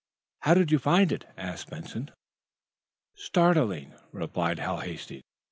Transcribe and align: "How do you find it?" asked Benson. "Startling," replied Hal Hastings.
"How 0.39 0.55
do 0.55 0.65
you 0.67 0.79
find 0.79 1.11
it?" 1.11 1.27
asked 1.37 1.69
Benson. 1.69 2.09
"Startling," 3.13 3.93
replied 4.11 4.57
Hal 4.57 4.79
Hastings. 4.79 5.21